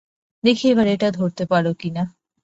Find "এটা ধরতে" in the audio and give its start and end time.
0.87-1.43